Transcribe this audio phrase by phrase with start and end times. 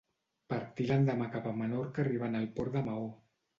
[0.53, 3.09] Partí l'endemà cap a Menorca arribant al port de Maó.